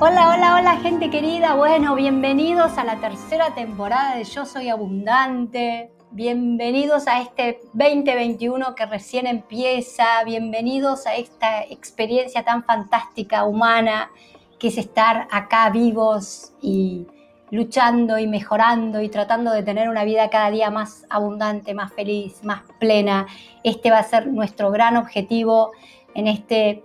Hola, 0.00 0.28
hola, 0.28 0.54
hola 0.54 0.76
gente 0.76 1.10
querida. 1.10 1.56
Bueno, 1.56 1.96
bienvenidos 1.96 2.78
a 2.78 2.84
la 2.84 3.00
tercera 3.00 3.52
temporada 3.56 4.14
de 4.14 4.22
Yo 4.22 4.46
Soy 4.46 4.68
Abundante. 4.68 5.90
Bienvenidos 6.12 7.08
a 7.08 7.20
este 7.20 7.58
2021 7.72 8.76
que 8.76 8.86
recién 8.86 9.26
empieza. 9.26 10.22
Bienvenidos 10.24 11.04
a 11.08 11.16
esta 11.16 11.64
experiencia 11.64 12.44
tan 12.44 12.62
fantástica, 12.62 13.42
humana, 13.42 14.12
que 14.60 14.68
es 14.68 14.78
estar 14.78 15.26
acá 15.32 15.68
vivos 15.70 16.52
y 16.62 17.08
luchando 17.50 18.20
y 18.20 18.28
mejorando 18.28 19.02
y 19.02 19.08
tratando 19.08 19.50
de 19.50 19.64
tener 19.64 19.88
una 19.88 20.04
vida 20.04 20.30
cada 20.30 20.52
día 20.52 20.70
más 20.70 21.06
abundante, 21.10 21.74
más 21.74 21.92
feliz, 21.92 22.44
más 22.44 22.62
plena. 22.78 23.26
Este 23.64 23.90
va 23.90 23.98
a 23.98 24.04
ser 24.04 24.28
nuestro 24.28 24.70
gran 24.70 24.96
objetivo 24.96 25.72
en 26.14 26.28
este 26.28 26.84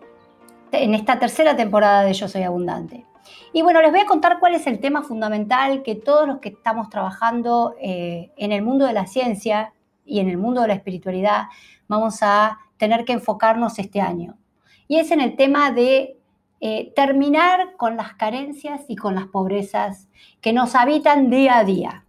en 0.74 0.96
esta 0.96 1.20
tercera 1.20 1.56
temporada 1.56 2.04
de 2.04 2.14
Yo 2.14 2.28
Soy 2.28 2.42
Abundante. 2.42 3.06
Y 3.52 3.62
bueno, 3.62 3.82
les 3.82 3.92
voy 3.92 4.02
a 4.02 4.06
contar 4.06 4.40
cuál 4.40 4.56
es 4.56 4.68
el 4.68 4.80
tema 4.80 5.04
fundamental 5.04 5.84
que 5.84 5.96
todos 5.96 6.28
los 6.28 6.40
que 6.40 6.50
estamos 6.50 6.90
trabajando 6.90 7.76
eh, 7.80 8.32
en 8.38 8.52
el 8.52 8.62
mundo 8.62 8.86
de 8.86 8.94
la 8.94 9.06
ciencia 9.06 9.74
y 10.06 10.20
en 10.20 10.30
el 10.30 10.38
mundo 10.38 10.62
de 10.62 10.70
la 10.70 10.74
espiritualidad 10.74 11.44
vamos 11.88 12.20
a 12.22 12.60
tener 12.78 13.06
que 13.06 13.14
enfocarnos 13.14 13.80
este 13.80 14.02
año. 14.02 14.38
Y 14.88 14.98
es 14.98 15.12
en 15.12 15.22
el 15.22 15.36
tema 15.36 15.72
de 15.72 16.18
eh, 16.60 16.94
terminar 16.96 17.76
con 17.78 17.98
las 17.98 18.14
carencias 18.14 18.86
y 18.88 18.96
con 18.96 19.16
las 19.16 19.28
pobrezas 19.28 20.08
que 20.42 20.54
nos 20.54 20.76
habitan 20.76 21.30
día 21.30 21.58
a 21.58 21.64
día. 21.64 22.06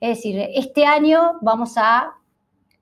Es 0.00 0.18
decir, 0.18 0.48
este 0.54 0.86
año 0.86 1.38
vamos 1.42 1.74
a 1.76 2.14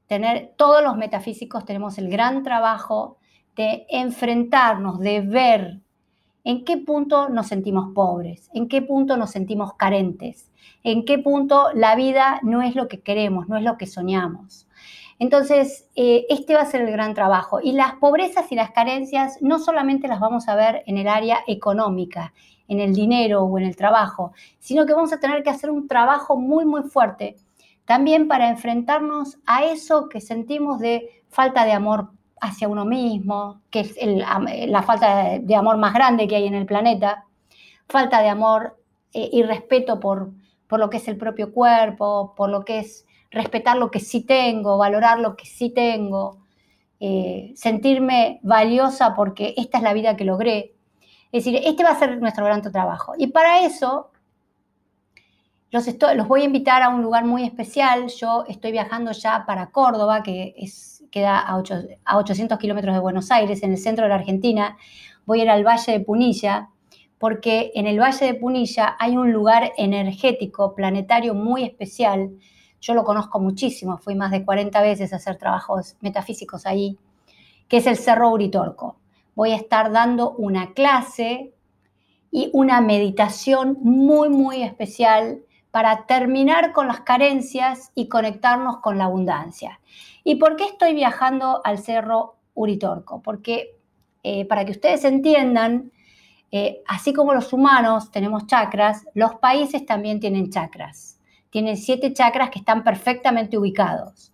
tener, 0.06 0.54
todos 0.56 0.82
los 0.82 0.96
metafísicos 0.96 1.64
tenemos 1.64 1.98
el 1.98 2.08
gran 2.08 2.42
trabajo 2.42 3.18
de 3.56 3.86
enfrentarnos, 3.90 4.98
de 5.00 5.20
ver 5.20 5.80
en 6.44 6.64
qué 6.64 6.76
punto 6.78 7.28
nos 7.28 7.48
sentimos 7.48 7.92
pobres, 7.94 8.50
en 8.54 8.68
qué 8.68 8.82
punto 8.82 9.16
nos 9.16 9.30
sentimos 9.30 9.74
carentes, 9.74 10.50
en 10.82 11.04
qué 11.04 11.18
punto 11.18 11.68
la 11.74 11.94
vida 11.96 12.40
no 12.42 12.62
es 12.62 12.74
lo 12.74 12.88
que 12.88 13.00
queremos, 13.00 13.48
no 13.48 13.56
es 13.56 13.62
lo 13.62 13.76
que 13.76 13.86
soñamos. 13.86 14.66
Entonces, 15.18 15.88
eh, 15.96 16.24
este 16.30 16.54
va 16.54 16.62
a 16.62 16.66
ser 16.66 16.80
el 16.80 16.90
gran 16.90 17.12
trabajo. 17.12 17.60
Y 17.62 17.72
las 17.72 17.94
pobrezas 17.96 18.50
y 18.52 18.54
las 18.54 18.70
carencias 18.70 19.36
no 19.42 19.58
solamente 19.58 20.08
las 20.08 20.18
vamos 20.18 20.48
a 20.48 20.56
ver 20.56 20.82
en 20.86 20.96
el 20.96 21.08
área 21.08 21.40
económica, 21.46 22.32
en 22.68 22.80
el 22.80 22.94
dinero 22.94 23.42
o 23.42 23.58
en 23.58 23.64
el 23.64 23.76
trabajo, 23.76 24.32
sino 24.58 24.86
que 24.86 24.94
vamos 24.94 25.12
a 25.12 25.20
tener 25.20 25.42
que 25.42 25.50
hacer 25.50 25.70
un 25.70 25.88
trabajo 25.88 26.38
muy, 26.38 26.64
muy 26.64 26.84
fuerte 26.84 27.36
también 27.90 28.28
para 28.28 28.48
enfrentarnos 28.48 29.40
a 29.46 29.64
eso 29.64 30.08
que 30.08 30.20
sentimos 30.20 30.78
de 30.78 31.24
falta 31.28 31.64
de 31.64 31.72
amor 31.72 32.12
hacia 32.40 32.68
uno 32.68 32.84
mismo, 32.84 33.60
que 33.70 33.80
es 33.80 33.96
la 34.02 34.82
falta 34.82 35.38
de 35.38 35.56
amor 35.56 35.76
más 35.76 35.92
grande 35.92 36.26
que 36.26 36.36
hay 36.36 36.46
en 36.46 36.54
el 36.54 36.66
planeta, 36.66 37.24
falta 37.88 38.22
de 38.22 38.28
amor 38.28 38.78
eh, 39.12 39.28
y 39.32 39.42
respeto 39.42 40.00
por, 40.00 40.32
por 40.66 40.78
lo 40.78 40.88
que 40.88 40.96
es 40.98 41.08
el 41.08 41.16
propio 41.16 41.52
cuerpo, 41.52 42.34
por 42.36 42.48
lo 42.48 42.64
que 42.64 42.80
es 42.80 43.06
respetar 43.30 43.76
lo 43.76 43.90
que 43.90 44.00
sí 44.00 44.22
tengo, 44.22 44.78
valorar 44.78 45.20
lo 45.20 45.36
que 45.36 45.46
sí 45.46 45.70
tengo, 45.70 46.38
eh, 46.98 47.52
sentirme 47.54 48.40
valiosa 48.42 49.14
porque 49.14 49.54
esta 49.56 49.78
es 49.78 49.84
la 49.84 49.92
vida 49.92 50.16
que 50.16 50.24
logré. 50.24 50.74
Es 51.32 51.44
decir, 51.44 51.60
este 51.64 51.84
va 51.84 51.90
a 51.90 51.98
ser 51.98 52.20
nuestro 52.20 52.44
gran 52.44 52.62
trabajo. 52.62 53.14
Y 53.16 53.28
para 53.28 53.64
eso 53.64 54.10
los, 55.70 55.86
los 56.16 56.28
voy 56.28 56.42
a 56.42 56.44
invitar 56.44 56.82
a 56.82 56.88
un 56.88 57.02
lugar 57.02 57.24
muy 57.24 57.44
especial. 57.44 58.08
Yo 58.08 58.44
estoy 58.48 58.72
viajando 58.72 59.12
ya 59.12 59.44
para 59.46 59.70
Córdoba, 59.70 60.22
que 60.22 60.54
es 60.56 60.99
queda 61.10 61.38
a, 61.38 61.56
800 62.16 62.58
kilómetros 62.58 62.94
de 62.94 63.00
Buenos 63.00 63.30
Aires, 63.30 63.62
en 63.62 63.72
el 63.72 63.78
centro 63.78 64.04
de 64.04 64.08
la 64.08 64.16
Argentina. 64.16 64.76
Voy 65.26 65.40
a 65.40 65.42
ir 65.44 65.50
al 65.50 65.66
Valle 65.66 65.92
de 65.92 66.00
Punilla, 66.00 66.70
porque 67.18 67.72
en 67.74 67.86
el 67.86 68.00
Valle 68.00 68.26
de 68.26 68.34
Punilla 68.34 68.96
hay 68.98 69.16
un 69.16 69.32
lugar 69.32 69.72
energético, 69.76 70.74
planetario 70.74 71.34
muy 71.34 71.64
especial. 71.64 72.30
Yo 72.80 72.94
lo 72.94 73.04
conozco 73.04 73.40
muchísimo, 73.40 73.98
fui 73.98 74.14
más 74.14 74.30
de 74.30 74.44
40 74.44 74.80
veces 74.80 75.12
a 75.12 75.16
hacer 75.16 75.36
trabajos 75.36 75.96
metafísicos 76.00 76.66
ahí, 76.66 76.96
que 77.68 77.78
es 77.78 77.86
el 77.86 77.96
Cerro 77.96 78.30
Uritorco. 78.30 78.96
Voy 79.34 79.52
a 79.52 79.56
estar 79.56 79.92
dando 79.92 80.32
una 80.32 80.72
clase 80.72 81.52
y 82.30 82.50
una 82.52 82.80
meditación 82.80 83.78
muy, 83.82 84.28
muy 84.28 84.62
especial 84.62 85.42
para 85.70 86.06
terminar 86.06 86.72
con 86.72 86.88
las 86.88 87.00
carencias 87.00 87.92
y 87.94 88.08
conectarnos 88.08 88.78
con 88.78 88.98
la 88.98 89.04
abundancia. 89.04 89.80
¿Y 90.24 90.36
por 90.36 90.56
qué 90.56 90.64
estoy 90.64 90.94
viajando 90.94 91.60
al 91.64 91.78
Cerro 91.78 92.36
Uritorco? 92.54 93.22
Porque 93.22 93.76
eh, 94.22 94.44
para 94.46 94.64
que 94.64 94.72
ustedes 94.72 95.04
entiendan, 95.04 95.92
eh, 96.52 96.82
así 96.86 97.12
como 97.12 97.32
los 97.32 97.52
humanos 97.52 98.10
tenemos 98.10 98.46
chakras, 98.46 99.04
los 99.14 99.36
países 99.36 99.86
también 99.86 100.20
tienen 100.20 100.50
chakras. 100.50 101.18
Tienen 101.50 101.76
siete 101.76 102.12
chakras 102.12 102.50
que 102.50 102.58
están 102.58 102.84
perfectamente 102.84 103.56
ubicados. 103.58 104.32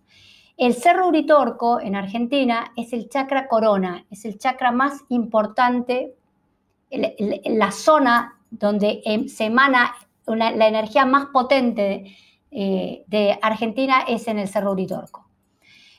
El 0.57 0.73
Cerro 0.73 1.07
Uritorco 1.07 1.79
en 1.79 1.95
Argentina 1.95 2.71
es 2.75 2.91
el 2.91 3.09
chakra 3.09 3.47
corona, 3.47 4.05
es 4.09 4.25
el 4.25 4.39
chakra 4.39 4.71
más 4.71 5.03
importante, 5.09 6.15
la 6.89 7.71
zona 7.71 8.39
donde 8.49 9.01
em, 9.05 9.27
se 9.27 9.45
emana 9.45 9.93
la 10.35 10.67
energía 10.67 11.05
más 11.05 11.27
potente 11.27 12.15
eh, 12.51 13.03
de 13.07 13.37
Argentina 13.41 14.03
es 14.07 14.27
en 14.27 14.39
el 14.39 14.47
Cerro 14.47 14.71
Uritorco. 14.71 15.27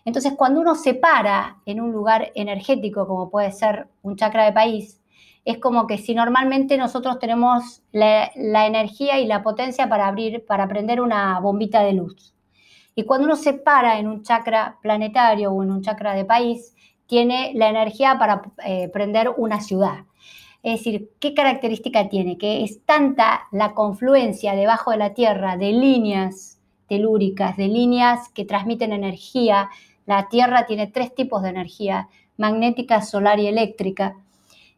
Entonces, 0.04 0.32
cuando 0.36 0.60
uno 0.60 0.74
se 0.74 0.94
para 0.94 1.58
en 1.66 1.80
un 1.80 1.92
lugar 1.92 2.32
energético, 2.34 3.06
como 3.06 3.30
puede 3.30 3.52
ser 3.52 3.88
un 4.02 4.16
chakra 4.16 4.44
de 4.44 4.52
país, 4.52 5.02
es 5.44 5.58
como 5.58 5.86
que 5.86 5.98
si 5.98 6.14
normalmente 6.14 6.76
nosotros 6.78 7.18
tenemos 7.18 7.82
la, 7.92 8.30
energía 8.34 9.18
y 9.18 9.26
la 9.26 9.42
potencia 9.42 9.88
para 9.88 10.06
abrir, 10.06 10.44
para 10.46 10.66
prender 10.66 11.00
una 11.00 11.38
bombita 11.40 11.82
de 11.82 11.92
luz. 11.92 12.34
Y 12.94 13.04
cuando 13.04 13.26
uno 13.26 13.36
se 13.36 13.52
para 13.52 13.98
en 13.98 14.08
un 14.08 14.22
chakra 14.22 14.78
planetario 14.82 15.52
o 15.52 15.62
en 15.62 15.70
un 15.70 15.82
chakra 15.82 16.14
de 16.14 16.24
país, 16.24 16.74
tiene 17.06 17.52
la 17.54 17.68
energía 17.68 18.18
para 18.18 18.42
eh, 18.64 18.88
prender 18.88 19.30
una 19.36 19.60
ciudad. 19.60 20.04
Es 20.62 20.80
decir, 20.80 21.10
¿qué 21.20 21.34
característica 21.34 22.08
tiene? 22.08 22.36
Que 22.36 22.64
es 22.64 22.84
tanta 22.84 23.48
la 23.52 23.74
confluencia 23.74 24.54
debajo 24.54 24.90
de 24.90 24.96
la 24.96 25.14
Tierra 25.14 25.56
de 25.56 25.72
líneas 25.72 26.58
telúricas, 26.88 27.56
de 27.56 27.68
líneas 27.68 28.28
que 28.30 28.44
transmiten 28.44 28.92
energía, 28.92 29.68
la 30.06 30.28
Tierra 30.28 30.66
tiene 30.66 30.86
tres 30.86 31.14
tipos 31.14 31.42
de 31.42 31.50
energía, 31.50 32.08
magnética, 32.38 33.02
solar 33.02 33.38
y 33.38 33.46
eléctrica. 33.46 34.16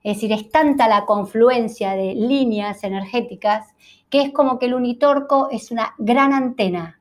Es 0.03 0.17
decir, 0.17 0.33
es 0.33 0.51
tanta 0.51 0.89
la 0.89 1.07
confluencia 1.07 1.93
de 1.93 2.15
líneas 2.15 2.83
energéticas 2.85 3.69
que 4.09 4.23
es 4.23 4.33
como 4.33 4.59
que 4.59 4.67
el 4.67 4.75
unitorco 4.75 5.49
es 5.51 5.71
una 5.71 5.95
gran 5.99 6.33
antena 6.33 7.01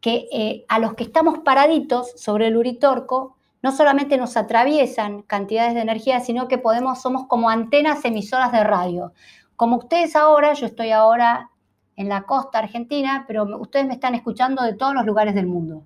que 0.00 0.28
eh, 0.32 0.64
a 0.68 0.78
los 0.78 0.94
que 0.94 1.04
estamos 1.04 1.38
paraditos 1.38 2.12
sobre 2.16 2.48
el 2.48 2.56
unitorco 2.56 3.35
no 3.62 3.72
solamente 3.72 4.16
nos 4.16 4.36
atraviesan 4.36 5.22
cantidades 5.22 5.74
de 5.74 5.80
energía, 5.80 6.20
sino 6.20 6.48
que 6.48 6.58
podemos, 6.58 7.00
somos 7.00 7.26
como 7.26 7.50
antenas 7.50 8.04
emisoras 8.04 8.52
de 8.52 8.64
radio. 8.64 9.12
Como 9.56 9.76
ustedes 9.76 10.14
ahora, 10.16 10.52
yo 10.52 10.66
estoy 10.66 10.90
ahora 10.90 11.50
en 11.96 12.08
la 12.08 12.22
costa 12.22 12.58
argentina, 12.58 13.24
pero 13.26 13.44
ustedes 13.58 13.86
me 13.86 13.94
están 13.94 14.14
escuchando 14.14 14.62
de 14.62 14.74
todos 14.74 14.94
los 14.94 15.06
lugares 15.06 15.34
del 15.34 15.46
mundo. 15.46 15.84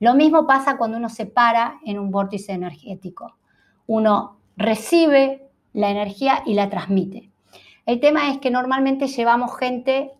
Lo 0.00 0.14
mismo 0.14 0.46
pasa 0.46 0.76
cuando 0.76 0.96
uno 0.96 1.08
se 1.08 1.26
para 1.26 1.80
en 1.84 1.98
un 1.98 2.10
vórtice 2.10 2.52
energético. 2.52 3.36
Uno 3.86 4.38
recibe 4.56 5.48
la 5.72 5.90
energía 5.90 6.42
y 6.44 6.54
la 6.54 6.68
transmite. 6.68 7.30
El 7.86 8.00
tema 8.00 8.30
es 8.30 8.38
que 8.38 8.50
normalmente 8.50 9.06
llevamos 9.06 9.56
gente 9.56 10.12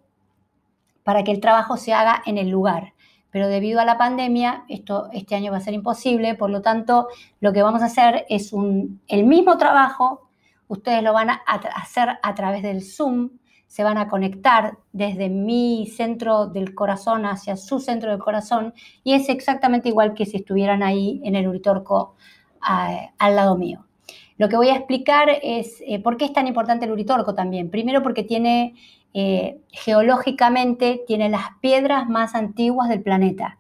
para 1.03 1.23
que 1.23 1.33
el 1.33 1.41
trabajo 1.41 1.77
se 1.77 1.93
haga 1.93 2.23
en 2.27 2.39
el 2.39 2.49
lugar, 2.49 2.95
pero 3.31 3.49
debido 3.49 3.81
a 3.81 3.85
la 3.85 3.99
pandemia, 3.99 4.65
esto 4.69 5.09
este 5.13 5.35
año 5.35 5.53
va 5.53 5.59
a 5.59 5.63
ser 5.63 5.75
imposible, 5.75 6.35
por 6.35 6.51
lo 6.51 6.63
tanto, 6.63 7.09
lo 7.41 7.53
que 7.53 7.63
vamos 7.63 7.83
a 7.83 7.87
hacer 7.87 8.25
es 8.29 8.53
un, 8.53 9.01
el 9.09 9.25
mismo 9.25 9.59
trabajo, 9.59 10.31
ustedes 10.69 11.03
lo 11.03 11.13
van 11.13 11.31
a 11.31 11.43
hacer 11.75 12.19
a 12.23 12.35
través 12.35 12.63
del 12.63 12.83
Zoom, 12.83 13.31
se 13.69 13.85
van 13.85 13.99
a 13.99 14.09
conectar 14.09 14.79
desde 14.93 15.29
mi 15.29 15.87
centro 15.87 16.47
del 16.47 16.75
corazón 16.75 17.27
hacia 17.27 17.57
su 17.57 17.81
centro 17.81 18.11
del 18.11 18.19
corazón 18.19 18.73
y 19.05 19.13
es 19.13 19.29
exactamente 19.29 19.91
igual 19.91 20.15
que 20.15 20.25
si 20.25 20.39
estuvieran 20.39 20.83
ahí 20.83 21.21
en 21.23 21.37
el 21.37 21.47
Uritorco 21.47 22.17
al 22.61 23.37
lado 23.37 23.57
mío. 23.57 23.85
Lo 24.39 24.49
que 24.49 24.57
voy 24.57 24.69
a 24.69 24.77
explicar 24.77 25.29
es 25.43 25.83
eh, 25.87 26.01
por 26.01 26.17
qué 26.17 26.25
es 26.25 26.33
tan 26.33 26.47
importante 26.47 26.87
el 26.87 26.93
Uritorco 26.93 27.35
también. 27.35 27.71
Primero 27.71 28.03
porque 28.03 28.23
tiene, 28.23 28.75
eh, 29.15 29.61
geológicamente, 29.71 31.03
tiene 31.07 31.29
las 31.29 31.47
piedras 31.61 32.09
más 32.09 32.35
antiguas 32.35 32.89
del 32.89 33.03
planeta 33.03 33.59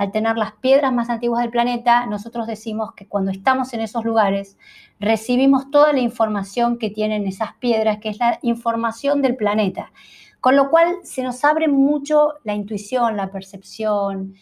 al 0.00 0.12
tener 0.12 0.38
las 0.38 0.52
piedras 0.52 0.94
más 0.94 1.10
antiguas 1.10 1.42
del 1.42 1.50
planeta, 1.50 2.06
nosotros 2.06 2.46
decimos 2.46 2.94
que 2.94 3.06
cuando 3.06 3.30
estamos 3.30 3.74
en 3.74 3.82
esos 3.82 4.02
lugares, 4.02 4.56
recibimos 4.98 5.70
toda 5.70 5.92
la 5.92 6.00
información 6.00 6.78
que 6.78 6.88
tienen 6.88 7.26
esas 7.26 7.52
piedras, 7.56 7.98
que 7.98 8.08
es 8.08 8.18
la 8.18 8.38
información 8.40 9.20
del 9.20 9.36
planeta. 9.36 9.92
Con 10.40 10.56
lo 10.56 10.70
cual 10.70 11.00
se 11.02 11.22
nos 11.22 11.44
abre 11.44 11.68
mucho 11.68 12.32
la 12.44 12.54
intuición, 12.54 13.14
la 13.14 13.30
percepción, 13.30 14.32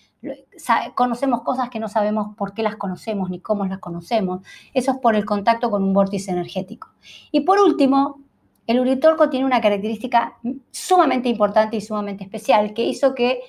conocemos 0.95 1.43
cosas 1.43 1.71
que 1.71 1.81
no 1.81 1.89
sabemos 1.89 2.37
por 2.37 2.55
qué 2.55 2.63
las 2.63 2.77
conocemos 2.77 3.29
ni 3.29 3.41
cómo 3.41 3.67
las 3.67 3.81
conocemos. 3.81 4.47
Eso 4.75 4.93
es 4.93 4.99
por 4.99 5.17
el 5.17 5.25
contacto 5.25 5.73
con 5.73 5.83
un 5.83 5.93
vórtice 5.93 6.31
energético. 6.31 6.91
Y 7.33 7.41
por 7.41 7.59
último, 7.59 8.21
el 8.69 8.81
Uritorco 8.81 9.31
tiene 9.31 9.47
una 9.47 9.63
característica 9.63 10.37
sumamente 10.71 11.31
importante 11.31 11.77
y 11.77 11.81
sumamente 11.81 12.23
especial 12.23 12.75
que 12.75 12.85
hizo 12.85 13.15
que 13.15 13.41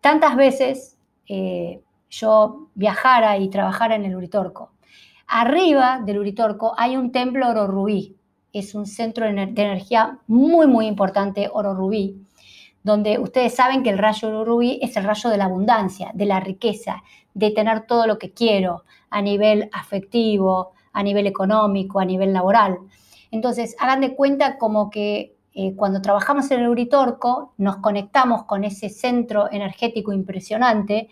tantas 0.00 0.36
veces 0.36 0.96
eh, 1.26 1.80
yo 2.08 2.68
viajara 2.76 3.36
y 3.36 3.50
trabajara 3.50 3.96
en 3.96 4.04
el 4.04 4.14
Uritorco. 4.14 4.70
Arriba 5.26 6.00
del 6.06 6.20
Uritorco 6.20 6.72
hay 6.78 6.96
un 6.96 7.10
templo 7.10 7.48
oro 7.48 7.66
rubí, 7.66 8.14
es 8.52 8.76
un 8.76 8.86
centro 8.86 9.26
de 9.26 9.32
energía 9.32 10.20
muy, 10.28 10.68
muy 10.68 10.86
importante, 10.86 11.50
oro 11.52 11.74
rubí, 11.74 12.16
donde 12.84 13.18
ustedes 13.18 13.52
saben 13.52 13.82
que 13.82 13.90
el 13.90 13.98
rayo 13.98 14.28
oro 14.28 14.44
rubí 14.44 14.78
es 14.82 14.96
el 14.96 15.02
rayo 15.02 15.30
de 15.30 15.36
la 15.36 15.46
abundancia, 15.46 16.12
de 16.14 16.26
la 16.26 16.38
riqueza, 16.38 17.02
de 17.34 17.50
tener 17.50 17.86
todo 17.88 18.06
lo 18.06 18.18
que 18.18 18.32
quiero 18.32 18.84
a 19.10 19.20
nivel 19.20 19.68
afectivo, 19.72 20.70
a 20.92 21.02
nivel 21.02 21.26
económico, 21.26 21.98
a 21.98 22.04
nivel 22.04 22.32
laboral. 22.32 22.78
Entonces, 23.30 23.76
hagan 23.78 24.00
de 24.00 24.14
cuenta 24.14 24.58
como 24.58 24.90
que 24.90 25.36
eh, 25.52 25.74
cuando 25.74 26.00
trabajamos 26.00 26.50
en 26.50 26.60
el 26.60 26.68
Uritorco, 26.68 27.54
nos 27.58 27.78
conectamos 27.78 28.44
con 28.44 28.64
ese 28.64 28.88
centro 28.88 29.50
energético 29.50 30.12
impresionante 30.12 31.08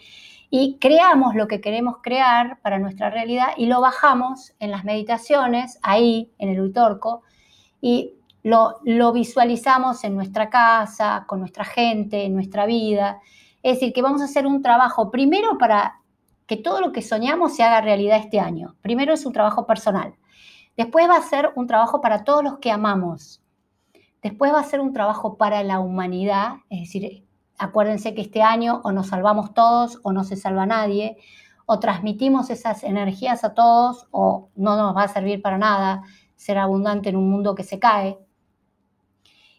y 0.51 0.79
creamos 0.81 1.35
lo 1.35 1.49
que 1.49 1.61
queremos 1.61 1.97
crear 2.03 2.61
para 2.63 2.79
nuestra 2.79 3.11
realidad 3.11 3.49
y 3.57 3.67
lo 3.67 3.81
bajamos 3.81 4.55
en 4.61 4.71
las 4.71 4.85
meditaciones, 4.85 5.79
ahí 5.83 6.33
en 6.39 6.51
el 6.51 6.61
Uritorco, 6.61 7.23
y 7.81 8.15
lo, 8.43 8.77
lo 8.85 9.13
visualizamos 9.13 10.05
en 10.05 10.15
nuestra 10.15 10.49
casa, 10.49 11.25
con 11.27 11.41
nuestra 11.41 11.65
gente, 11.65 12.25
en 12.25 12.35
nuestra 12.35 12.65
vida. 12.65 13.21
Es 13.63 13.75
decir, 13.75 13.93
que 13.93 14.03
vamos 14.03 14.23
a 14.23 14.27
hacer 14.27 14.47
un 14.47 14.63
trabajo 14.63 15.11
primero 15.11 15.59
para 15.59 16.01
que 16.47 16.57
todo 16.57 16.81
lo 16.81 16.93
que 16.93 17.03
soñamos 17.03 17.55
se 17.55 17.63
haga 17.63 17.83
realidad 17.83 18.19
este 18.19 18.41
año. 18.41 18.75
Primero 18.81 19.13
es 19.13 19.27
un 19.27 19.35
trabajo 19.35 19.67
personal. 19.67 20.15
Después 20.79 21.09
va 21.09 21.17
a 21.17 21.23
ser 21.23 21.51
un 21.57 21.67
trabajo 21.67 22.01
para 22.01 22.23
todos 22.23 22.45
los 22.45 22.59
que 22.59 22.71
amamos. 22.71 23.43
Después 24.23 24.53
va 24.55 24.61
a 24.61 24.65
ser 24.65 24.81
un 24.81 24.93
trabajo 24.93 25.37
para 25.37 25.65
la 25.65 25.81
humanidad, 25.81 26.59
es 26.71 26.83
decir, 26.83 27.27
acuérdense 27.59 28.15
que 28.15 28.21
este 28.21 28.43
año 28.43 28.81
o 28.85 28.93
nos 28.93 29.09
salvamos 29.09 29.53
todos 29.55 29.99
o 30.05 30.13
no 30.13 30.23
se 30.23 30.37
salva 30.37 30.67
nadie, 30.67 31.17
o 31.67 31.81
transmitimos 31.81 32.49
esas 32.49 32.85
energías 32.85 33.43
a 33.43 33.55
todos 33.55 34.07
o 34.13 34.51
no 34.55 34.77
nos 34.77 34.97
va 34.97 35.03
a 35.03 35.09
servir 35.09 35.43
para 35.43 35.59
nada 35.59 36.05
ser 36.37 36.59
abundante 36.59 37.09
en 37.09 37.17
un 37.17 37.29
mundo 37.29 37.57
que 37.57 37.65
se 37.65 37.81
cae. 37.81 38.17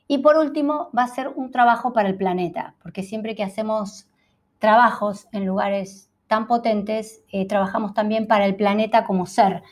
Y 0.08 0.20
por 0.20 0.38
último, 0.38 0.90
va 0.98 1.04
a 1.04 1.08
ser 1.08 1.28
un 1.28 1.52
trabajo 1.52 1.92
para 1.92 2.08
el 2.08 2.16
planeta, 2.16 2.76
porque 2.82 3.04
siempre 3.04 3.36
que 3.36 3.44
hacemos 3.44 4.08
trabajos 4.58 5.28
en 5.34 5.46
lugares 5.46 6.10
tan 6.28 6.48
potentes, 6.48 7.26
eh, 7.28 7.46
trabajamos 7.46 7.94
también 7.94 8.26
para 8.26 8.46
el 8.46 8.56
planeta 8.56 9.04
como 9.04 9.26
ser 9.26 9.64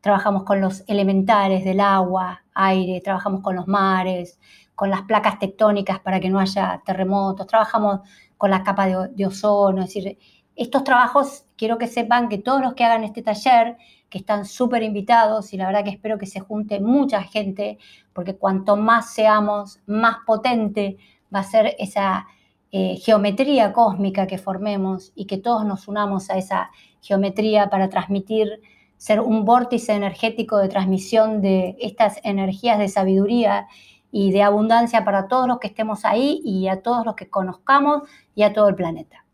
trabajamos 0.00 0.44
con 0.44 0.60
los 0.60 0.84
elementales 0.86 1.64
del 1.64 1.80
agua, 1.80 2.42
aire, 2.54 3.00
trabajamos 3.00 3.40
con 3.42 3.56
los 3.56 3.66
mares, 3.66 4.38
con 4.74 4.90
las 4.90 5.02
placas 5.02 5.38
tectónicas 5.38 6.00
para 6.00 6.20
que 6.20 6.30
no 6.30 6.38
haya 6.38 6.80
terremotos, 6.84 7.46
trabajamos 7.46 8.00
con 8.36 8.50
la 8.50 8.62
capa 8.62 8.86
de, 9.08 9.26
ozono, 9.26 9.82
es 9.82 9.92
decir, 9.92 10.18
estos 10.54 10.84
trabajos 10.84 11.44
quiero 11.56 11.78
que 11.78 11.86
sepan 11.86 12.28
que 12.28 12.38
todos 12.38 12.60
los 12.60 12.74
que 12.74 12.84
hagan 12.84 13.04
este 13.04 13.22
taller, 13.22 13.76
que 14.08 14.18
están 14.18 14.44
súper 14.44 14.82
invitados 14.82 15.52
y 15.52 15.56
la 15.56 15.66
verdad 15.66 15.84
que 15.84 15.90
espero 15.90 16.18
que 16.18 16.26
se 16.26 16.40
junte 16.40 16.80
mucha 16.80 17.22
gente, 17.22 17.78
porque 18.12 18.36
cuanto 18.36 18.76
más 18.76 19.12
seamos, 19.12 19.80
más 19.86 20.18
potente 20.26 20.96
va 21.34 21.40
a 21.40 21.44
ser 21.44 21.74
esa 21.78 22.26
eh, 22.70 22.96
geometría 22.96 23.72
cósmica 23.72 24.26
que 24.26 24.38
formemos 24.38 25.12
y 25.14 25.26
que 25.26 25.38
todos 25.38 25.64
nos 25.64 25.88
unamos 25.88 26.30
a 26.30 26.38
esa 26.38 26.70
geometría 27.00 27.70
para 27.70 27.88
transmitir 27.88 28.60
ser 28.98 29.20
un 29.20 29.44
vórtice 29.44 29.94
energético 29.94 30.58
de 30.58 30.68
transmisión 30.68 31.40
de 31.40 31.76
estas 31.80 32.20
energías 32.24 32.78
de 32.78 32.88
sabiduría 32.88 33.68
y 34.10 34.32
de 34.32 34.42
abundancia 34.42 35.04
para 35.04 35.28
todos 35.28 35.46
los 35.46 35.58
que 35.58 35.68
estemos 35.68 36.04
ahí 36.04 36.40
y 36.44 36.68
a 36.68 36.82
todos 36.82 37.06
los 37.06 37.14
que 37.14 37.30
conozcamos 37.30 38.02
y 38.34 38.42
a 38.42 38.52
todo 38.52 38.68
el 38.68 38.74
planeta. 38.74 39.24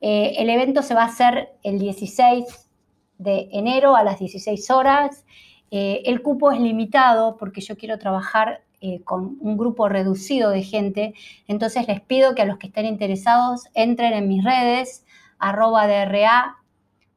Eh, 0.00 0.34
el 0.38 0.48
evento 0.48 0.82
se 0.82 0.94
va 0.94 1.02
a 1.02 1.06
hacer 1.06 1.50
el 1.62 1.78
16 1.78 2.70
de 3.18 3.48
enero 3.52 3.96
a 3.96 4.04
las 4.04 4.18
16 4.18 4.70
horas. 4.70 5.26
Eh, 5.70 6.02
el 6.06 6.22
cupo 6.22 6.52
es 6.52 6.60
limitado 6.60 7.36
porque 7.36 7.60
yo 7.60 7.76
quiero 7.76 7.98
trabajar 7.98 8.62
eh, 8.80 9.02
con 9.02 9.36
un 9.40 9.58
grupo 9.58 9.88
reducido 9.88 10.50
de 10.50 10.62
gente. 10.62 11.14
Entonces 11.48 11.86
les 11.86 12.00
pido 12.00 12.34
que 12.34 12.42
a 12.42 12.46
los 12.46 12.58
que 12.58 12.68
estén 12.68 12.86
interesados 12.86 13.64
entren 13.74 14.12
en 14.14 14.28
mis 14.28 14.44
redes, 14.44 15.04
arroba 15.38 15.86
DRA 15.86 16.59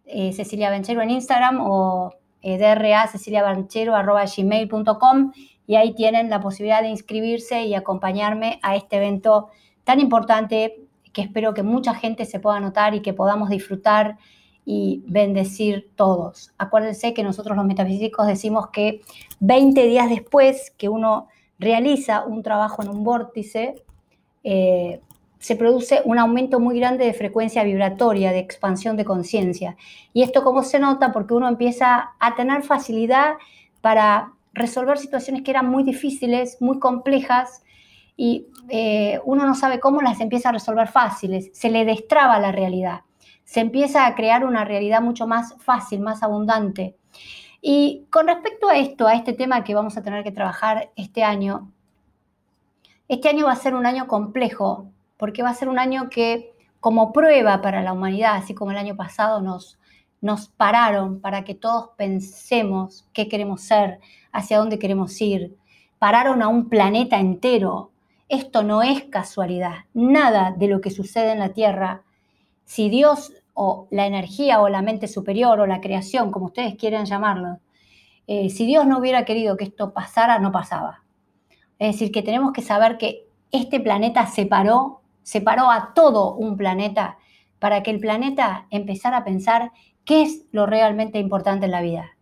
eh, 0.05 0.33
Cecilia 0.33 0.69
Banchero 0.69 1.01
en 1.01 1.09
Instagram 1.11 1.59
o 1.61 2.13
eh, 2.41 2.57
gmail.com 4.37 5.31
y 5.65 5.75
ahí 5.75 5.93
tienen 5.93 6.29
la 6.29 6.39
posibilidad 6.41 6.81
de 6.81 6.89
inscribirse 6.89 7.63
y 7.63 7.73
acompañarme 7.73 8.59
a 8.61 8.75
este 8.75 8.97
evento 8.97 9.47
tan 9.83 9.99
importante 9.99 10.83
que 11.13 11.21
espero 11.21 11.53
que 11.53 11.63
mucha 11.63 11.93
gente 11.93 12.25
se 12.25 12.39
pueda 12.39 12.57
anotar 12.57 12.95
y 12.95 13.01
que 13.01 13.13
podamos 13.13 13.49
disfrutar 13.49 14.17
y 14.65 15.03
bendecir 15.07 15.91
todos. 15.95 16.53
Acuérdense 16.57 17.13
que 17.13 17.23
nosotros 17.23 17.55
los 17.55 17.65
metafísicos 17.65 18.27
decimos 18.27 18.67
que 18.71 19.01
20 19.39 19.83
días 19.83 20.09
después 20.09 20.71
que 20.77 20.89
uno 20.89 21.27
realiza 21.59 22.25
un 22.25 22.43
trabajo 22.43 22.81
en 22.81 22.89
un 22.89 23.03
vórtice, 23.03 23.83
eh, 24.43 25.01
se 25.43 25.57
produce 25.57 26.01
un 26.05 26.19
aumento 26.19 26.61
muy 26.61 26.79
grande 26.79 27.03
de 27.03 27.13
frecuencia 27.13 27.65
vibratoria, 27.65 28.31
de 28.31 28.39
expansión 28.39 28.95
de 28.95 29.03
conciencia. 29.03 29.75
Y 30.13 30.23
esto 30.23 30.41
cómo 30.41 30.63
se 30.63 30.79
nota 30.79 31.11
porque 31.11 31.33
uno 31.33 31.49
empieza 31.49 32.13
a 32.17 32.35
tener 32.35 32.63
facilidad 32.63 33.33
para 33.81 34.31
resolver 34.53 34.97
situaciones 34.97 35.41
que 35.41 35.51
eran 35.51 35.69
muy 35.69 35.83
difíciles, 35.83 36.61
muy 36.61 36.79
complejas, 36.79 37.61
y 38.15 38.47
eh, 38.69 39.19
uno 39.25 39.45
no 39.45 39.53
sabe 39.53 39.81
cómo 39.81 40.01
las 40.01 40.21
empieza 40.21 40.47
a 40.47 40.53
resolver 40.53 40.87
fáciles, 40.87 41.49
se 41.51 41.69
le 41.69 41.83
destraba 41.83 42.39
la 42.39 42.53
realidad, 42.53 43.01
se 43.43 43.59
empieza 43.59 44.05
a 44.05 44.15
crear 44.15 44.45
una 44.45 44.63
realidad 44.63 45.01
mucho 45.01 45.27
más 45.27 45.55
fácil, 45.59 45.99
más 45.99 46.23
abundante. 46.23 46.95
Y 47.61 48.05
con 48.09 48.27
respecto 48.27 48.69
a 48.69 48.77
esto, 48.77 49.07
a 49.07 49.15
este 49.15 49.33
tema 49.33 49.65
que 49.65 49.75
vamos 49.75 49.97
a 49.97 50.03
tener 50.03 50.23
que 50.23 50.31
trabajar 50.31 50.91
este 50.95 51.21
año, 51.21 51.69
este 53.09 53.27
año 53.27 53.47
va 53.47 53.51
a 53.51 53.57
ser 53.57 53.75
un 53.75 53.85
año 53.85 54.07
complejo 54.07 54.87
porque 55.23 55.41
va 55.41 55.51
a 55.51 55.53
ser 55.53 55.69
un 55.69 55.79
año 55.79 56.09
que 56.09 56.53
como 56.81 57.13
prueba 57.13 57.61
para 57.61 57.81
la 57.81 57.93
humanidad, 57.93 58.35
así 58.35 58.53
como 58.53 58.71
el 58.71 58.77
año 58.77 58.97
pasado 58.97 59.39
nos, 59.39 59.79
nos 60.19 60.49
pararon 60.49 61.21
para 61.21 61.45
que 61.45 61.55
todos 61.55 61.91
pensemos 61.95 63.07
qué 63.13 63.29
queremos 63.29 63.61
ser, 63.61 64.01
hacia 64.33 64.57
dónde 64.57 64.79
queremos 64.79 65.21
ir, 65.21 65.55
pararon 65.97 66.41
a 66.41 66.49
un 66.49 66.67
planeta 66.67 67.21
entero. 67.21 67.93
Esto 68.27 68.63
no 68.63 68.83
es 68.83 69.05
casualidad, 69.05 69.85
nada 69.93 70.51
de 70.51 70.67
lo 70.67 70.81
que 70.81 70.91
sucede 70.91 71.31
en 71.31 71.39
la 71.39 71.53
Tierra, 71.53 72.03
si 72.65 72.89
Dios 72.89 73.31
o 73.53 73.87
la 73.91 74.05
energía 74.05 74.59
o 74.59 74.67
la 74.67 74.81
mente 74.81 75.07
superior 75.07 75.57
o 75.61 75.65
la 75.65 75.79
creación, 75.79 76.31
como 76.31 76.47
ustedes 76.47 76.75
quieran 76.75 77.05
llamarlo, 77.05 77.59
eh, 78.27 78.49
si 78.49 78.65
Dios 78.65 78.85
no 78.85 78.97
hubiera 78.99 79.23
querido 79.23 79.55
que 79.55 79.63
esto 79.63 79.93
pasara, 79.93 80.37
no 80.39 80.51
pasaba. 80.51 81.05
Es 81.79 81.93
decir, 81.93 82.11
que 82.11 82.23
tenemos 82.23 82.51
que 82.51 82.61
saber 82.61 82.97
que 82.97 83.25
este 83.53 83.79
planeta 83.79 84.27
se 84.27 84.45
paró 84.45 84.99
separó 85.23 85.71
a 85.71 85.93
todo 85.93 86.35
un 86.35 86.57
planeta 86.57 87.17
para 87.59 87.81
que 87.81 87.91
el 87.91 87.99
planeta 87.99 88.67
empezara 88.69 89.17
a 89.17 89.23
pensar 89.23 89.71
qué 90.05 90.21
es 90.21 90.45
lo 90.51 90.65
realmente 90.65 91.19
importante 91.19 91.65
en 91.65 91.71
la 91.71 91.81
vida. 91.81 92.17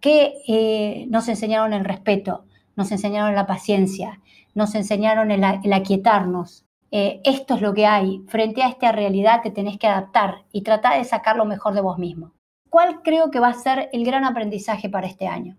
¿Qué 0.00 0.34
eh, 0.48 1.06
nos 1.10 1.28
enseñaron 1.28 1.74
el 1.74 1.84
respeto? 1.84 2.44
Nos 2.76 2.90
enseñaron 2.90 3.34
la 3.34 3.46
paciencia, 3.46 4.20
nos 4.54 4.74
enseñaron 4.74 5.30
el, 5.30 5.44
aquietarnos. 5.72 6.64
Eh, 6.90 7.20
esto 7.24 7.54
es 7.54 7.60
lo 7.60 7.74
que 7.74 7.86
hay. 7.86 8.24
Frente 8.28 8.62
a 8.62 8.68
esta 8.68 8.90
realidad 8.92 9.42
te 9.42 9.50
tenés 9.50 9.78
que 9.78 9.86
adaptar 9.86 10.44
y 10.50 10.62
tratar 10.62 10.98
de 10.98 11.04
sacar 11.04 11.36
lo 11.36 11.44
mejor 11.44 11.74
de 11.74 11.82
vos 11.82 11.98
mismo. 11.98 12.32
¿Cuál 12.70 13.02
creo 13.02 13.30
que 13.30 13.40
va 13.40 13.48
a 13.48 13.54
ser 13.54 13.90
el 13.92 14.04
gran 14.04 14.24
aprendizaje 14.24 14.88
para 14.88 15.06
este 15.06 15.26
año? 15.26 15.58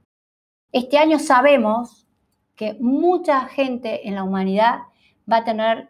Este 0.72 0.98
año 0.98 1.20
sabemos 1.20 2.08
que 2.56 2.76
mucha 2.80 3.42
gente 3.42 4.08
en 4.08 4.16
la 4.16 4.24
humanidad 4.24 4.80
va 5.32 5.38
a 5.38 5.44
tener 5.44 5.90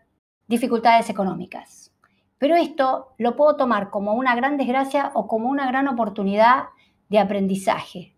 dificultades 0.51 1.10
económicas. 1.10 1.93
Pero 2.38 2.55
esto 2.55 3.13
lo 3.17 3.38
puedo 3.38 3.55
tomar 3.55 3.89
como 3.89 4.13
una 4.13 4.36
gran 4.36 4.58
desgracia 4.58 5.12
o 5.13 5.25
como 5.25 5.50
una 5.50 5.65
gran 5.65 5.88
oportunidad 5.88 6.65
de 7.08 7.20
aprendizaje, 7.20 8.15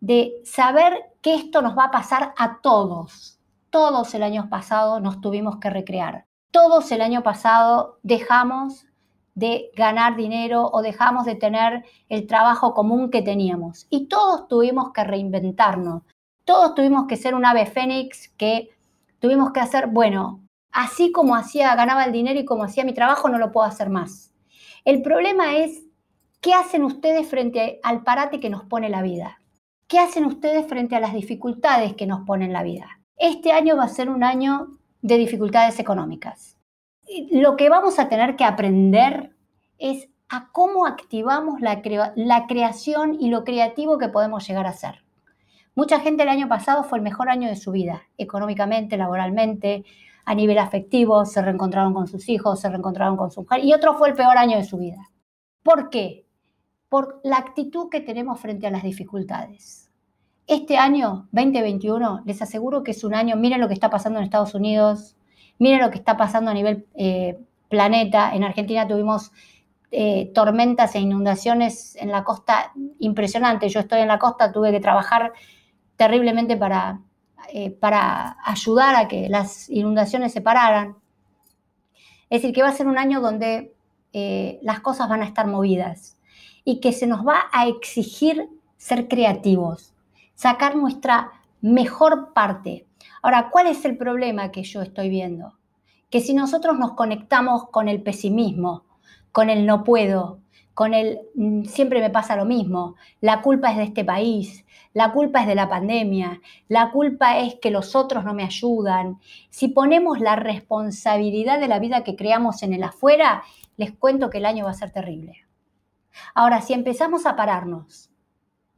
de 0.00 0.34
saber 0.44 0.92
que 1.22 1.34
esto 1.34 1.62
nos 1.62 1.76
va 1.76 1.84
a 1.84 1.90
pasar 1.90 2.34
a 2.36 2.60
todos. 2.60 3.38
Todos 3.70 4.14
el 4.14 4.22
año 4.22 4.50
pasado 4.50 5.00
nos 5.00 5.22
tuvimos 5.22 5.56
que 5.56 5.70
recrear. 5.70 6.26
Todos 6.50 6.92
el 6.92 7.00
año 7.00 7.22
pasado 7.22 7.98
dejamos 8.02 8.86
de 9.34 9.70
ganar 9.74 10.16
dinero 10.16 10.68
o 10.70 10.82
dejamos 10.82 11.24
de 11.24 11.36
tener 11.36 11.84
el 12.10 12.26
trabajo 12.26 12.74
común 12.74 13.10
que 13.10 13.22
teníamos. 13.22 13.86
Y 13.88 14.06
todos 14.06 14.48
tuvimos 14.48 14.92
que 14.92 15.04
reinventarnos. 15.04 16.02
Todos 16.44 16.74
tuvimos 16.74 17.06
que 17.06 17.16
ser 17.16 17.34
un 17.34 17.46
ave 17.46 17.64
fénix 17.64 18.28
que 18.36 18.68
tuvimos 19.18 19.52
que 19.52 19.60
hacer, 19.60 19.86
bueno, 19.86 20.40
así 20.72 21.12
como 21.12 21.36
hacía, 21.36 21.74
ganaba 21.74 22.04
el 22.04 22.12
dinero 22.12 22.38
y 22.40 22.44
como 22.44 22.64
hacía 22.64 22.84
mi 22.84 22.94
trabajo, 22.94 23.28
no 23.28 23.38
lo 23.38 23.52
puedo 23.52 23.66
hacer 23.66 23.90
más. 23.90 24.32
El 24.84 25.02
problema 25.02 25.56
es, 25.56 25.82
¿qué 26.40 26.54
hacen 26.54 26.84
ustedes 26.84 27.28
frente 27.28 27.80
al 27.82 28.02
parate 28.02 28.40
que 28.40 28.50
nos 28.50 28.64
pone 28.64 28.88
la 28.88 29.02
vida? 29.02 29.40
¿Qué 29.86 29.98
hacen 29.98 30.24
ustedes 30.24 30.66
frente 30.66 30.96
a 30.96 31.00
las 31.00 31.12
dificultades 31.12 31.94
que 31.94 32.06
nos 32.06 32.20
pone 32.24 32.48
la 32.48 32.62
vida? 32.62 33.00
Este 33.16 33.52
año 33.52 33.76
va 33.76 33.84
a 33.84 33.88
ser 33.88 34.08
un 34.08 34.24
año 34.24 34.68
de 35.02 35.18
dificultades 35.18 35.78
económicas. 35.78 36.56
Lo 37.30 37.56
que 37.56 37.68
vamos 37.68 37.98
a 37.98 38.08
tener 38.08 38.36
que 38.36 38.44
aprender 38.44 39.34
es 39.78 40.08
a 40.28 40.50
cómo 40.52 40.86
activamos 40.86 41.60
la, 41.60 41.82
la 42.14 42.46
creación 42.46 43.16
y 43.18 43.30
lo 43.30 43.44
creativo 43.44 43.98
que 43.98 44.08
podemos 44.08 44.46
llegar 44.46 44.66
a 44.66 44.72
ser. 44.72 45.04
Mucha 45.74 46.00
gente 46.00 46.22
el 46.22 46.28
año 46.28 46.48
pasado 46.48 46.84
fue 46.84 46.98
el 46.98 47.04
mejor 47.04 47.28
año 47.28 47.48
de 47.48 47.56
su 47.56 47.72
vida, 47.72 48.02
económicamente, 48.16 48.96
laboralmente, 48.96 49.84
a 50.24 50.34
nivel 50.34 50.58
afectivo, 50.58 51.24
se 51.24 51.42
reencontraron 51.42 51.94
con 51.94 52.06
sus 52.06 52.28
hijos, 52.28 52.60
se 52.60 52.68
reencontraron 52.68 53.16
con 53.16 53.30
su 53.30 53.42
mujer, 53.42 53.64
y 53.64 53.72
otro 53.72 53.94
fue 53.94 54.08
el 54.08 54.14
peor 54.14 54.36
año 54.38 54.56
de 54.56 54.64
su 54.64 54.78
vida. 54.78 55.10
¿Por 55.62 55.90
qué? 55.90 56.26
Por 56.88 57.20
la 57.24 57.36
actitud 57.36 57.88
que 57.88 58.00
tenemos 58.00 58.40
frente 58.40 58.66
a 58.66 58.70
las 58.70 58.82
dificultades. 58.82 59.90
Este 60.46 60.76
año 60.76 61.28
2021, 61.32 62.22
les 62.24 62.42
aseguro 62.42 62.82
que 62.82 62.90
es 62.90 63.04
un 63.04 63.14
año, 63.14 63.36
miren 63.36 63.60
lo 63.60 63.68
que 63.68 63.74
está 63.74 63.90
pasando 63.90 64.18
en 64.18 64.24
Estados 64.24 64.54
Unidos, 64.54 65.16
miren 65.58 65.80
lo 65.80 65.90
que 65.90 65.98
está 65.98 66.16
pasando 66.16 66.50
a 66.50 66.54
nivel 66.54 66.86
eh, 66.94 67.38
planeta. 67.68 68.34
En 68.34 68.42
Argentina 68.42 68.88
tuvimos 68.88 69.30
eh, 69.92 70.30
tormentas 70.34 70.94
e 70.94 71.00
inundaciones 71.00 71.96
en 71.96 72.10
la 72.10 72.24
costa 72.24 72.72
impresionantes. 72.98 73.72
Yo 73.72 73.80
estoy 73.80 74.00
en 74.00 74.08
la 74.08 74.18
costa, 74.18 74.52
tuve 74.52 74.72
que 74.72 74.80
trabajar 74.80 75.32
terriblemente 75.96 76.56
para, 76.56 77.00
eh, 77.52 77.70
para 77.70 78.36
ayudar 78.44 78.94
a 78.96 79.08
que 79.08 79.28
las 79.28 79.68
inundaciones 79.70 80.32
se 80.32 80.40
pararan. 80.40 80.96
Es 82.28 82.42
decir, 82.42 82.54
que 82.54 82.62
va 82.62 82.68
a 82.68 82.72
ser 82.72 82.86
un 82.86 82.98
año 82.98 83.20
donde 83.20 83.74
eh, 84.12 84.58
las 84.62 84.80
cosas 84.80 85.08
van 85.08 85.22
a 85.22 85.26
estar 85.26 85.46
movidas 85.46 86.16
y 86.64 86.80
que 86.80 86.92
se 86.92 87.06
nos 87.06 87.26
va 87.26 87.44
a 87.52 87.66
exigir 87.66 88.48
ser 88.76 89.08
creativos, 89.08 89.94
sacar 90.34 90.76
nuestra 90.76 91.32
mejor 91.60 92.32
parte. 92.32 92.86
Ahora, 93.22 93.50
¿cuál 93.50 93.66
es 93.66 93.84
el 93.84 93.96
problema 93.96 94.50
que 94.50 94.62
yo 94.62 94.82
estoy 94.82 95.08
viendo? 95.08 95.58
Que 96.10 96.20
si 96.20 96.34
nosotros 96.34 96.78
nos 96.78 96.92
conectamos 96.92 97.68
con 97.70 97.88
el 97.88 98.02
pesimismo, 98.02 98.84
con 99.32 99.48
el 99.48 99.66
no 99.66 99.84
puedo, 99.84 100.39
con 100.80 100.94
el 100.94 101.20
mm, 101.34 101.64
siempre 101.64 102.00
me 102.00 102.08
pasa 102.08 102.36
lo 102.36 102.46
mismo, 102.46 102.96
la 103.20 103.42
culpa 103.42 103.70
es 103.70 103.76
de 103.76 103.82
este 103.82 104.02
país, 104.02 104.64
la 104.94 105.12
culpa 105.12 105.42
es 105.42 105.46
de 105.46 105.54
la 105.54 105.68
pandemia, 105.68 106.40
la 106.68 106.90
culpa 106.90 107.38
es 107.38 107.56
que 107.56 107.70
los 107.70 107.94
otros 107.94 108.24
no 108.24 108.32
me 108.32 108.44
ayudan. 108.44 109.18
Si 109.50 109.68
ponemos 109.68 110.20
la 110.20 110.36
responsabilidad 110.36 111.60
de 111.60 111.68
la 111.68 111.80
vida 111.80 112.02
que 112.02 112.16
creamos 112.16 112.62
en 112.62 112.72
el 112.72 112.82
afuera, 112.82 113.42
les 113.76 113.92
cuento 113.92 114.30
que 114.30 114.38
el 114.38 114.46
año 114.46 114.64
va 114.64 114.70
a 114.70 114.72
ser 114.82 114.90
terrible. 114.90 115.44
Ahora, 116.34 116.62
si 116.62 116.72
empezamos 116.72 117.26
a 117.26 117.36
pararnos 117.36 118.08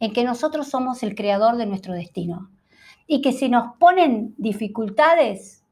en 0.01 0.13
que 0.13 0.25
nosotros 0.25 0.67
somos 0.67 1.05
el 1.05 1.15
creador 1.15 1.57
de 1.57 1.67
nuestro 1.67 1.95
destino 1.95 2.51
y 3.07 3.21
que 3.21 3.31
si 3.31 3.49
nos 3.49 3.77
ponen 3.77 4.35
dificultades, 4.39 5.65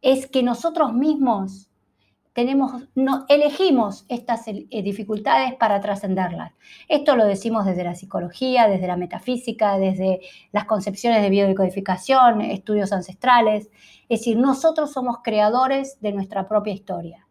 es 0.00 0.26
que 0.26 0.42
nosotros 0.42 0.92
mismos 0.92 1.70
tenemos, 2.32 2.84
no, 2.94 3.26
elegimos 3.28 4.06
estas 4.08 4.48
eh, 4.48 4.66
dificultades 4.82 5.54
para 5.54 5.80
trascenderlas. 5.80 6.52
Esto 6.88 7.14
lo 7.14 7.26
decimos 7.26 7.66
desde 7.66 7.84
la 7.84 7.94
psicología, 7.94 8.68
desde 8.68 8.86
la 8.86 8.96
metafísica, 8.96 9.78
desde 9.78 10.20
las 10.50 10.64
concepciones 10.64 11.22
de 11.22 11.30
biodecodificación, 11.30 12.40
estudios 12.40 12.92
ancestrales. 12.92 13.70
Es 14.08 14.20
decir, 14.20 14.38
nosotros 14.38 14.92
somos 14.92 15.18
creadores 15.22 16.00
de 16.00 16.12
nuestra 16.12 16.48
propia 16.48 16.72
historia. 16.72 17.26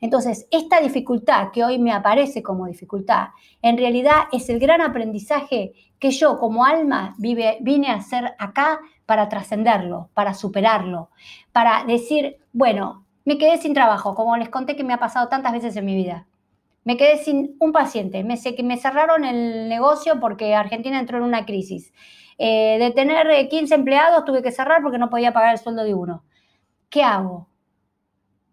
Entonces, 0.00 0.46
esta 0.50 0.80
dificultad 0.80 1.50
que 1.52 1.64
hoy 1.64 1.78
me 1.78 1.92
aparece 1.92 2.42
como 2.42 2.66
dificultad, 2.66 3.28
en 3.62 3.78
realidad 3.78 4.24
es 4.30 4.48
el 4.50 4.58
gran 4.58 4.82
aprendizaje 4.82 5.72
que 5.98 6.10
yo 6.10 6.38
como 6.38 6.64
alma 6.64 7.14
vine 7.18 7.88
a 7.88 7.94
hacer 7.94 8.34
acá 8.38 8.78
para 9.06 9.28
trascenderlo, 9.28 10.10
para 10.12 10.34
superarlo, 10.34 11.10
para 11.52 11.84
decir, 11.84 12.36
bueno, 12.52 13.05
me 13.26 13.38
quedé 13.38 13.58
sin 13.58 13.74
trabajo, 13.74 14.14
como 14.14 14.36
les 14.36 14.48
conté 14.48 14.76
que 14.76 14.84
me 14.84 14.94
ha 14.94 14.98
pasado 14.98 15.28
tantas 15.28 15.52
veces 15.52 15.76
en 15.76 15.84
mi 15.84 15.96
vida. 15.96 16.28
Me 16.84 16.96
quedé 16.96 17.18
sin 17.18 17.56
un 17.58 17.72
paciente, 17.72 18.22
me, 18.22 18.38
me 18.62 18.76
cerraron 18.78 19.24
el 19.24 19.68
negocio 19.68 20.20
porque 20.20 20.54
Argentina 20.54 21.00
entró 21.00 21.18
en 21.18 21.24
una 21.24 21.44
crisis. 21.44 21.92
Eh, 22.38 22.78
de 22.78 22.92
tener 22.92 23.48
15 23.48 23.74
eh, 23.74 23.76
empleados 23.76 24.24
tuve 24.24 24.42
que 24.42 24.52
cerrar 24.52 24.80
porque 24.80 24.98
no 24.98 25.10
podía 25.10 25.32
pagar 25.32 25.52
el 25.52 25.58
sueldo 25.58 25.82
de 25.82 25.94
uno. 25.94 26.24
¿Qué 26.88 27.02
hago? 27.02 27.48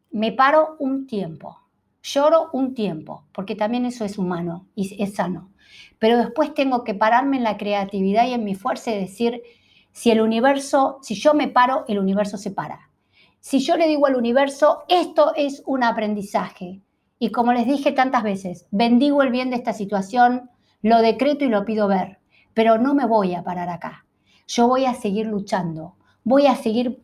Me 0.10 0.32
paro 0.32 0.76
un 0.80 1.06
tiempo, 1.06 1.60
lloro 2.02 2.50
un 2.52 2.74
tiempo, 2.74 3.26
porque 3.32 3.56
también 3.56 3.86
eso 3.86 4.06
es 4.06 4.18
humano 4.18 4.66
y 4.74 5.02
es 5.04 5.14
sano. 5.14 5.52
Pero 6.00 6.18
después 6.18 6.56
tengo 6.56 6.84
que 6.84 6.96
pararme 6.96 7.38
en 7.38 7.44
la 7.44 7.58
creatividad 7.58 8.26
y 8.26 8.34
en 8.34 8.44
mi 8.44 8.56
fuerza 8.56 8.90
y 8.92 9.00
decir, 9.00 9.44
si 9.92 10.10
el 10.10 10.20
universo, 10.20 10.98
si 11.04 11.14
yo 11.14 11.36
me 11.36 11.48
paro, 11.48 11.86
el 11.88 12.00
universo 12.00 12.38
se 12.38 12.50
para 12.50 12.90
si 13.44 13.60
yo 13.60 13.76
le 13.76 13.90
digo 13.90 14.08
al 14.08 14.16
universo, 14.16 14.84
esto 14.88 15.34
es 15.36 15.64
un 15.66 15.84
aprendizaje, 15.84 16.82
y 17.20 17.32
como 17.32 17.52
les 17.52 17.68
dije 17.68 17.92
tantas 17.92 18.24
veces, 18.24 18.68
bendigo 18.72 19.22
el 19.22 19.32
bien 19.32 19.50
de 19.50 19.58
esta 19.58 19.74
situación, 19.74 20.50
lo 20.82 21.02
decreto 21.02 21.44
y 21.44 21.50
lo 21.50 21.66
pido 21.66 21.90
ver, 21.90 22.20
pero 22.54 22.78
no 22.78 22.96
me 22.96 23.06
voy 23.06 23.36
a 23.36 23.44
parar 23.44 23.68
acá. 23.68 24.06
Yo 24.48 24.70
voy 24.70 24.86
a 24.86 24.94
seguir 24.94 25.28
luchando, 25.28 25.98
voy 26.24 26.48
a 26.48 26.56
seguir 26.56 27.04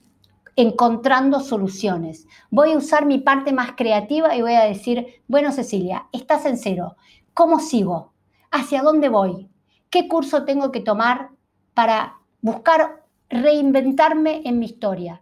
encontrando 0.56 1.42
soluciones. 1.42 2.26
Voy 2.50 2.72
a 2.72 2.78
usar 2.78 3.06
mi 3.06 3.18
parte 3.18 3.52
más 3.52 3.74
creativa 3.74 4.34
y 4.34 4.42
voy 4.42 4.54
a 4.54 4.64
decir, 4.64 5.22
bueno 5.28 5.52
Cecilia, 5.52 6.08
estás 6.14 6.46
en 6.46 6.58
cero. 6.58 6.96
¿Cómo 7.34 7.60
sigo? 7.60 8.14
¿Hacia 8.50 8.82
dónde 8.82 9.10
voy? 9.10 9.50
¿Qué 9.90 10.08
curso 10.08 10.46
tengo 10.46 10.72
que 10.72 10.80
tomar 10.80 11.32
para 11.74 12.18
buscar 12.42 13.04
reinventarme 13.30 14.42
en 14.46 14.58
mi 14.58 14.68
historia? 14.68 15.22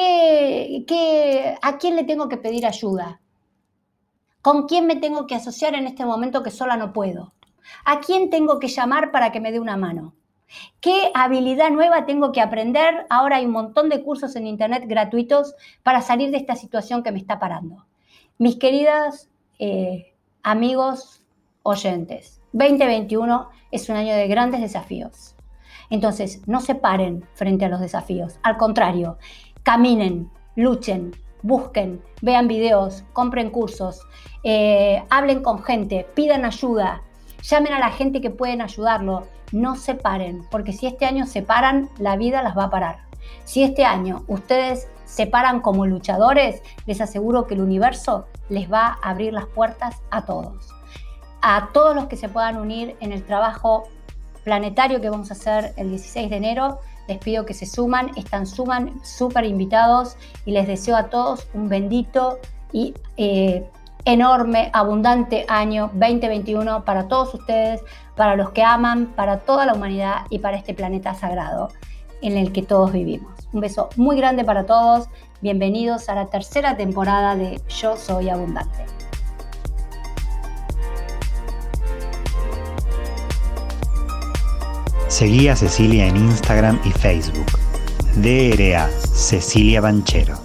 A 0.00 1.78
quién 1.78 1.96
le 1.96 2.04
tengo 2.04 2.28
que 2.28 2.36
pedir 2.36 2.66
ayuda? 2.66 3.20
¿Con 4.42 4.66
quién 4.66 4.86
me 4.86 4.96
tengo 4.96 5.26
que 5.26 5.34
asociar 5.34 5.74
en 5.74 5.86
este 5.86 6.04
momento 6.04 6.42
que 6.42 6.50
sola 6.50 6.76
no 6.76 6.92
puedo? 6.92 7.32
¿A 7.84 8.00
quién 8.00 8.30
tengo 8.30 8.58
que 8.58 8.68
llamar 8.68 9.10
para 9.10 9.32
que 9.32 9.40
me 9.40 9.52
dé 9.52 9.60
una 9.60 9.76
mano? 9.76 10.14
¿Qué 10.80 11.10
habilidad 11.14 11.70
nueva 11.70 12.06
tengo 12.06 12.32
que 12.32 12.40
aprender? 12.40 13.06
Ahora 13.08 13.36
hay 13.36 13.46
un 13.46 13.52
montón 13.52 13.88
de 13.88 14.02
cursos 14.02 14.36
en 14.36 14.46
Internet 14.46 14.84
gratuitos 14.86 15.54
para 15.82 16.02
salir 16.02 16.30
de 16.30 16.36
esta 16.36 16.56
situación 16.56 17.02
que 17.02 17.12
me 17.12 17.18
está 17.18 17.38
parando. 17.38 17.86
Mis 18.38 18.56
queridas 18.56 19.30
eh, 19.58 20.14
amigos 20.42 21.24
oyentes, 21.62 22.42
2021 22.52 23.48
es 23.70 23.88
un 23.88 23.96
año 23.96 24.14
de 24.14 24.28
grandes 24.28 24.60
desafíos. 24.60 25.34
Entonces, 25.90 26.46
no 26.46 26.60
se 26.60 26.74
paren 26.74 27.26
frente 27.34 27.64
a 27.64 27.68
los 27.68 27.80
desafíos. 27.80 28.38
Al 28.42 28.56
contrario, 28.56 29.18
caminen, 29.64 30.30
luchen, 30.54 31.12
busquen, 31.42 32.00
vean 32.22 32.46
videos, 32.48 33.02
compren 33.12 33.50
cursos, 33.50 34.00
eh, 34.44 35.02
hablen 35.10 35.42
con 35.42 35.62
gente, 35.62 36.06
pidan 36.14 36.44
ayuda, 36.44 37.02
llamen 37.42 37.72
a 37.72 37.78
la 37.78 37.90
gente 37.90 38.20
que 38.20 38.30
pueden 38.30 38.62
ayudarlo, 38.62 39.26
no 39.52 39.76
se 39.76 39.94
paren, 39.94 40.46
porque 40.50 40.72
si 40.72 40.86
este 40.86 41.06
año 41.06 41.26
se 41.26 41.42
paran, 41.42 41.90
la 41.98 42.16
vida 42.16 42.42
las 42.42 42.56
va 42.56 42.64
a 42.64 42.70
parar. 42.70 42.98
Si 43.44 43.62
este 43.62 43.84
año 43.84 44.24
ustedes 44.26 44.88
se 45.04 45.26
paran 45.26 45.60
como 45.60 45.86
luchadores, 45.86 46.62
les 46.86 47.00
aseguro 47.00 47.46
que 47.46 47.54
el 47.54 47.60
universo 47.60 48.26
les 48.48 48.70
va 48.70 48.98
a 49.02 49.10
abrir 49.10 49.32
las 49.32 49.46
puertas 49.46 50.02
a 50.10 50.24
todos. 50.24 50.68
A 51.42 51.70
todos 51.72 51.94
los 51.94 52.06
que 52.06 52.16
se 52.16 52.28
puedan 52.28 52.58
unir 52.58 52.96
en 53.00 53.12
el 53.12 53.24
trabajo 53.24 53.84
planetario 54.44 55.00
que 55.00 55.10
vamos 55.10 55.30
a 55.30 55.34
hacer 55.34 55.72
el 55.76 55.90
16 55.90 56.30
de 56.30 56.36
enero, 56.36 56.80
les 57.08 57.18
pido 57.18 57.44
que 57.44 57.54
se 57.54 57.66
suman, 57.66 58.10
están 58.16 58.46
suman, 58.46 59.00
súper 59.04 59.44
invitados 59.44 60.16
y 60.44 60.52
les 60.52 60.66
deseo 60.66 60.96
a 60.96 61.10
todos 61.10 61.46
un 61.54 61.68
bendito 61.68 62.38
y 62.72 62.94
eh, 63.16 63.68
enorme, 64.04 64.70
abundante 64.72 65.46
año 65.48 65.90
2021 65.94 66.84
para 66.84 67.08
todos 67.08 67.34
ustedes, 67.34 67.82
para 68.16 68.36
los 68.36 68.50
que 68.50 68.62
aman, 68.62 69.12
para 69.14 69.40
toda 69.40 69.66
la 69.66 69.74
humanidad 69.74 70.26
y 70.30 70.38
para 70.38 70.56
este 70.56 70.74
planeta 70.74 71.14
sagrado 71.14 71.68
en 72.20 72.36
el 72.36 72.52
que 72.52 72.62
todos 72.62 72.92
vivimos. 72.92 73.32
Un 73.52 73.60
beso 73.60 73.88
muy 73.96 74.16
grande 74.16 74.44
para 74.44 74.66
todos, 74.66 75.08
bienvenidos 75.40 76.08
a 76.08 76.14
la 76.14 76.26
tercera 76.26 76.76
temporada 76.76 77.36
de 77.36 77.60
Yo 77.68 77.96
Soy 77.96 78.28
Abundante. 78.28 79.03
Seguí 85.14 85.46
a 85.46 85.54
Cecilia 85.54 86.08
en 86.08 86.16
Instagram 86.16 86.80
y 86.84 86.90
Facebook, 86.90 87.46
DRA 88.16 88.90
Cecilia 89.12 89.80
Banchero, 89.80 90.36